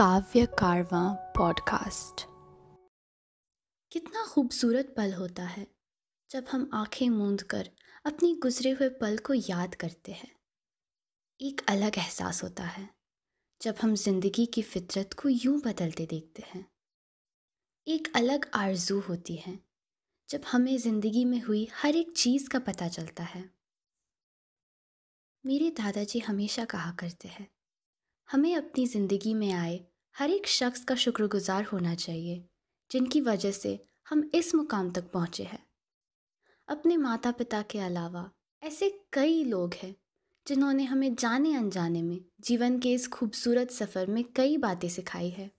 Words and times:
काव्य 0.00 0.44
कारवा 0.46 1.32
पॉडकास्ट 1.36 2.20
कितना 3.92 4.24
खूबसूरत 4.26 4.94
पल 4.96 5.12
होता 5.12 5.42
है 5.42 5.66
जब 6.30 6.46
हम 6.50 6.70
आँखें 6.74 7.10
मूंद 7.10 7.42
कर 7.42 7.70
अपनी 8.06 8.34
गुजरे 8.34 8.70
हुए 8.70 8.88
पल 8.88 9.18
को 9.18 9.34
याद 9.34 9.74
करते 9.74 10.12
हैं। 10.12 10.30
एक 11.40 11.60
अलग 11.68 11.98
एहसास 11.98 12.42
होता 12.44 12.64
है 12.64 12.88
जब 13.60 13.76
हम 13.82 13.94
ज़िंदगी 13.94 14.46
की 14.46 14.62
फितरत 14.62 15.12
को 15.12 15.28
यूँ 15.28 15.60
बदलते 15.60 16.06
देखते 16.06 16.42
हैं। 16.42 16.64
एक 17.86 18.12
अलग 18.16 18.50
आरज़ू 18.54 19.00
होती 19.00 19.36
है 19.36 19.58
जब 20.28 20.42
हमें 20.52 20.76
ज़िंदगी 20.78 21.24
में 21.24 21.40
हुई 21.42 21.68
हर 21.74 21.96
एक 21.96 22.16
चीज़ 22.16 22.48
का 22.48 22.58
पता 22.58 22.88
चलता 22.88 23.24
है। 23.24 23.44
मेरे 25.44 25.70
दादाजी 25.70 26.18
हमेशा 26.18 26.64
कहा 26.64 26.90
करते 26.92 27.28
हैं, 27.28 27.48
हमें 28.28 28.56
अपनी 28.56 28.86
ज़िंदगी 28.86 29.34
में 29.34 29.52
आए 29.52 29.86
हर 30.14 30.30
एक 30.30 30.46
शख्स 30.48 30.84
का 30.84 30.94
शुक्रगुजार 30.96 31.64
होना 31.64 31.94
चाहिए, 31.94 32.42
जिनकी 32.90 33.20
वजह 33.20 33.50
से 33.52 33.78
हम 34.06 34.30
इस 34.34 34.54
मुकाम 34.54 34.90
तक 34.90 35.10
पहुँचे 35.12 35.44
हैं। 35.44 35.62
अपने 36.68 36.96
माता 36.96 37.30
पिता 37.32 37.62
के 37.62 37.78
अलावा 37.80 38.30
ऐसे 38.62 38.88
कई 39.12 39.42
लोग 39.44 39.74
हैं, 39.74 39.94
जिन्होंने 40.46 40.84
हमें 40.84 41.14
जाने 41.14 41.54
अनजाने 41.54 42.02
में 42.02 42.18
जीवन 42.40 42.78
के 42.78 42.92
इस 42.92 43.08
खूबसूरत 43.08 43.70
सफ़र 43.70 44.06
में 44.06 44.22
कई 44.36 44.56
बातें 44.58 44.88
सिखाई 44.88 45.30
है। 45.30 45.50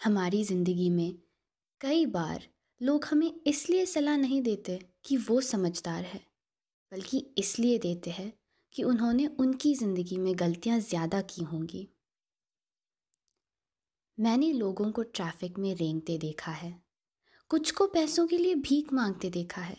हमारी 0.00 0.42
ज़िंदगी 0.44 0.90
में 0.90 1.14
कई 1.80 2.06
बार 2.08 2.46
लोग 2.80 3.04
हमें 3.04 3.32
इसलिए 3.46 3.86
सलाह 3.86 4.16
नहीं 4.16 4.42
देते 4.42 4.78
कि 5.04 5.16
वो 5.18 5.40
समझदार 5.42 6.02
है, 6.04 6.20
बल्कि 6.92 7.26
इसलिए 7.38 7.78
देते 7.78 8.10
हैं 8.10 8.32
कि 8.74 8.82
उन्होंने 8.84 9.26
उनकी 9.40 9.74
ज़िंदगी 9.74 10.16
में 10.16 10.34
गलतियाँ 10.38 10.78
ज़्यादा 10.80 11.20
की 11.24 11.44
होंगी। 11.44 11.88
मैंने 14.18 14.52
लोगों 14.52 14.92
को 14.92 15.02
ट्रैफ़िक 15.02 15.58
में 15.58 15.74
रेंगते 15.74 16.18
देखा 16.18 16.52
है। 16.52 16.82
कुछ 17.48 17.70
को 17.70 17.86
पैसों 17.86 18.26
के 18.26 18.38
लिए 18.38 18.54
भीख 18.54 18.92
मांगते 18.92 19.30
देखा 19.30 19.60
है। 19.60 19.76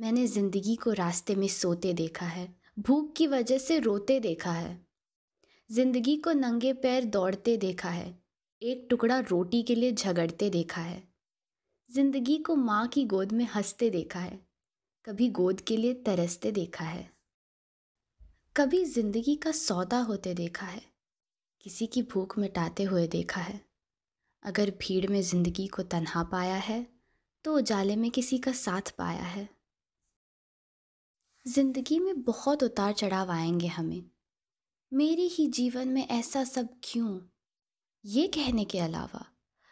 मैंने 0.00 0.26
ज़िंदगी 0.26 0.76
को 0.76 0.92
रास्ते 0.92 1.34
में 1.34 1.48
सोते 1.48 1.92
देखा 1.92 2.26
है। 2.26 2.54
भूख 2.78 3.12
की 3.16 3.26
वजह 3.26 3.58
से 3.58 3.78
रोते 3.78 4.20
देखा 4.20 4.52
है। 4.52 4.86
ज़िंदगी 5.70 6.16
को 6.16 6.32
नंगे 6.32 6.72
पैर 6.72 7.04
दौड़ते 7.04 7.56
देखा 7.56 7.90
है। 7.90 8.22
एक 8.62 8.86
टुकड़ा 8.90 9.18
रोटी 9.18 9.62
के 9.62 9.74
लिए 9.74 9.92
झगड़ते 9.92 10.50
देखा 10.50 10.80
है। 10.80 11.08
ज़िंदगी 11.90 12.38
को 12.38 12.56
माँ 12.56 12.88
की 12.88 13.04
गोद 13.04 13.32
में 13.32 13.44
हँसते 13.44 13.90
देखा 13.90 14.20
है। 14.20 14.40
कभी 15.04 15.28
गोद 15.30 15.60
के 15.60 15.76
लिए 15.76 15.94
तरसते 15.94 16.52
देखा 16.52 16.84
है। 16.84 17.10
कभी 18.56 18.84
ज़िंदगी 18.84 19.36
का 19.36 19.50
सौदा 19.50 19.98
होते 19.98 20.34
देखा 20.34 20.66
है। 20.66 20.89
किसी 21.64 21.86
की 21.86 22.02
भूख 22.02 22.38
मिटाते 22.38 22.82
हुए 22.82 23.06
देखा 23.06 23.40
है। 23.40 23.60
अगर 24.42 24.70
भीड़ 24.80 25.06
में 25.06 25.20
ज़िंदगी 25.22 25.66
को 25.66 25.82
तन्हा 25.84 26.22
पाया 26.22 26.56
है 26.56 26.86
तो 27.44 27.56
उजाले 27.56 27.96
में 27.96 28.10
किसी 28.10 28.38
का 28.38 28.52
साथ 28.52 28.90
पाया 28.98 29.22
है। 29.22 29.48
ज़िंदगी 31.46 31.98
में 31.98 32.22
बहुत 32.22 32.62
उतार 32.62 32.92
चढ़ाव 32.92 33.30
आएँगे 33.30 33.66
हमें। 33.66 34.02
मेरी 34.92 35.26
ही 35.28 35.46
जीवन 35.48 35.88
में 35.88 36.06
ऐसा 36.08 36.44
सब 36.44 36.68
क्यों? 36.84 37.20
ये 38.04 38.26
कहने 38.26 38.64
के 38.64 38.78
अलावा, 38.78 39.24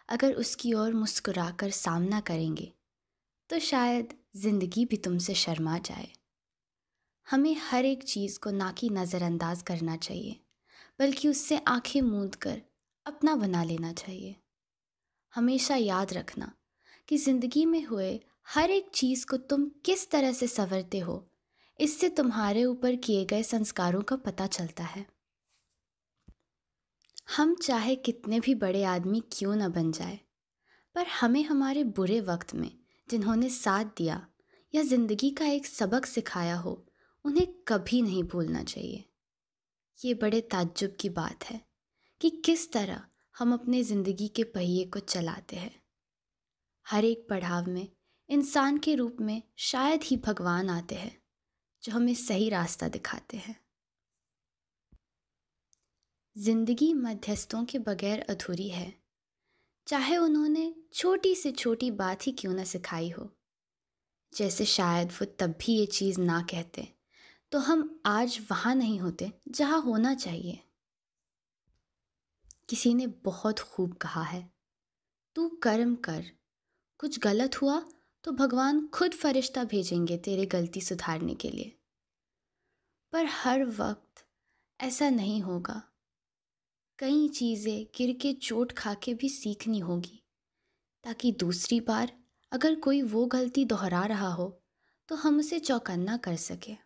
अगर 0.09 0.35
उसकी 0.35 0.73
ओर 0.75 0.93
मुस्कुराकर 0.95 1.71
सामना 1.71 2.21
करेंगे 2.23 2.73
तो 3.51 3.59
शायद 3.59 4.13
ज़िंदगी 4.37 4.85
भी 4.85 4.97
तुमसे 4.97 5.35
शर्मा 5.35 5.79
जाए। 5.81 6.09
हमें 7.27 7.57
हर 7.61 7.85
एक 7.85 8.03
चीज़ 8.05 8.39
को 8.39 8.51
ना 8.51 8.71
कि 8.73 8.89
नज़रअंदाज 8.91 9.63
करना 9.63 9.97
चाहिए। 9.99 10.41
बल्कि 10.99 11.29
उससे 11.29 11.59
आँखें 11.69 12.01
मूंद 12.03 12.35
कर 12.37 12.61
अपना 13.07 13.35
बना 13.37 13.63
लेना 13.65 13.93
चाहिए। 13.93 14.35
हमेशा 15.33 15.77
याद 15.77 16.13
रखना 16.13 16.53
कि 17.09 17.17
ज़िंदगी 17.17 17.65
में 17.67 17.85
हुए 17.85 18.19
हर 18.49 18.71
एक 18.71 18.91
चीज़ 18.95 19.27
को 19.27 19.37
तुम 19.37 19.69
किस 19.85 20.11
तरह 20.11 20.33
से 20.33 20.47
संवरते 20.47 20.99
हो, 20.99 21.25
इससे 21.79 22.09
तुम्हारे 22.09 22.65
ऊपर 22.65 22.97
किए 22.97 23.25
गए 23.25 23.43
संस्कारों 23.43 24.03
का 24.03 24.17
पता 24.17 24.47
चलता 24.49 24.85
है। 24.85 25.05
हम 27.37 27.55
चाहे 27.55 27.95
कितने 27.97 28.41
भी 28.41 28.55
बड़े 28.57 28.83
आदमी 28.87 29.23
क्यों 29.33 29.55
न 29.57 29.69
बन 29.69 29.91
जाए, 29.93 30.19
पर 30.95 31.07
हमें 31.21 31.43
हमारे 31.45 31.85
बुरे 31.85 32.21
वक्त 32.23 32.55
में 32.55 32.71
जिन्होंने 33.09 33.49
साथ 33.51 33.85
दिया 33.97 34.27
या 34.75 34.83
ज़िंदगी 34.85 35.31
का 35.31 35.47
एक 35.47 35.67
सबक 35.67 36.07
सिखाया 36.07 36.57
हो, 36.57 36.73
उन्हें 37.25 37.47
कभी 37.69 38.03
नहीं 38.03 38.23
भूलना 38.25 38.63
चाहिए। 38.65 39.05
ये 40.05 40.15
बड़े 40.15 40.41
ताज्जुब 40.41 40.97
की 41.01 41.09
बात 41.09 41.45
है 41.45 41.61
कि 42.21 42.31
किस 42.31 42.73
तरह 42.73 43.03
हम 43.39 43.53
अपने 43.53 43.83
ज़िंदगी 43.83 44.29
के 44.29 44.45
पहिए 44.45 44.85
को 44.85 44.99
चलाते 44.99 45.57
हैं। 45.57 45.83
हर 46.87 47.05
एक 47.05 47.27
पड़ाव 47.31 47.67
में 47.67 47.89
इंसान 48.31 48.79
के 48.79 48.95
रूप 48.95 49.17
में 49.21 49.43
शायद 49.57 50.05
ही 50.05 50.17
भगवान 50.17 50.71
आते 50.71 50.95
हैं, 50.95 51.23
जो 51.83 51.93
हमें 51.93 52.15
सही 52.15 52.49
रास्ता 52.49 52.89
दिखाते 52.89 53.37
हैं। 53.37 53.57
ज़िंदगी 56.37 56.95
मध्यस्थों 56.95 57.65
के 57.65 57.79
बगैर 57.79 58.21
अधूरी 58.21 58.69
है। 58.69 58.93
चाहे 59.87 60.17
उन्होंने 60.17 60.75
छोटी 60.95 61.35
से 61.35 61.53
छोटी 61.53 61.91
बात 61.91 62.27
ही 62.27 62.33
क्यों 62.33 62.55
ना 62.55 62.65
सिखाई 62.65 63.11
हो। 63.11 63.31
जैसे 64.37 64.65
शायद 64.65 65.13
वो 65.13 65.25
तब 65.25 65.55
भी 65.61 65.79
ये 65.79 65.87
चीज़ 65.87 66.21
ना 66.21 66.41
कहते 66.43 66.95
तो 67.53 67.59
हम 67.59 68.01
आज 68.07 68.39
वहाँ 68.51 68.75
नहीं 68.75 68.99
होते, 69.01 69.31
जहाँ 69.49 69.81
होना 69.83 70.15
चाहिए। 70.15 70.59
किसी 72.69 72.93
ने 72.95 73.07
बहुत 73.25 73.59
खूब 73.59 73.95
कहा 73.95 74.23
है, 74.23 74.49
तू 75.37 75.49
कर्म 75.63 75.95
कर, 75.97 76.25
कुछ 77.01 77.19
गलत 77.19 77.61
हुआ 77.63 77.81
तो 78.25 78.33
भगवान 78.33 78.87
खुद 78.87 79.15
फरिश्ता 79.15 79.65
भेजेंगे 79.65 80.17
तेरे 80.19 80.47
गलती 80.47 80.81
सुधारने 80.81 81.35
के 81.35 81.51
लिए। 81.51 81.75
पर 83.13 83.27
हर 83.33 83.65
वक्त 83.67 84.25
ऐसा 84.81 85.09
नहीं 85.11 85.41
होगा। 85.43 85.83
कई 86.99 87.29
चीज़ें 87.29 87.85
गिर 87.97 88.13
के 88.23 88.33
चोट 88.33 88.73
खा 88.73 88.95
के 88.95 89.15
भी 89.15 89.29
सीखनी 89.29 89.79
होगी, 89.81 90.23
ताकि 91.05 91.33
दूसरी 91.33 91.81
बार 91.81 92.13
अगर 92.53 92.75
कोई 92.81 93.03
वो 93.05 93.25
गलती 93.27 93.65
दोहरा 93.65 94.05
रहा 94.07 94.29
हो 94.29 94.49
तो 95.09 95.17
हम 95.17 95.39
उसे 95.39 95.59
चौकन्ना 95.61 96.17
कर 96.17 96.37
सके। 96.39 96.77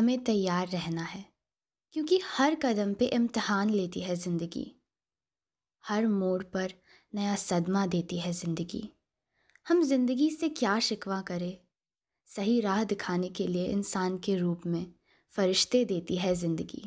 हमें 0.00 0.22
तैयार 0.24 0.68
रहना 0.68 1.02
है, 1.02 1.24
क्योंकि 1.94 2.20
हर 2.24 2.54
कदम 2.54 2.92
पे 2.94 3.06
इम्तहान 3.06 3.70
लेती 3.70 4.00
है 4.00 4.14
ज़िंदगी। 4.16 4.64
हर 5.84 6.06
मोड़ 6.06 6.42
पर 6.42 6.72
नया 7.12 7.34
सदमा 7.36 7.86
देती 7.86 8.18
है 8.18 8.32
ज़िंदगी। 8.32 8.82
हम 9.66 9.82
ज़िंदगी 9.82 10.30
से 10.30 10.48
क्या 10.48 10.78
शिकवा 10.78 11.20
करें? 11.20 11.56
सही 12.28 12.60
राह 12.60 12.82
दिखाने 12.84 13.28
के 13.28 13.46
लिए 13.46 13.66
इंसान 13.66 14.18
के 14.18 14.36
रूप 14.36 14.62
में 14.66 14.86
फ़रिश्ते 15.36 15.84
देती 15.84 16.16
है 16.16 16.34
ज़िंदगी। 16.34 16.82